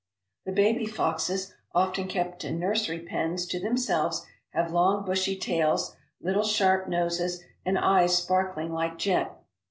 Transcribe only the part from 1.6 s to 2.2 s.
often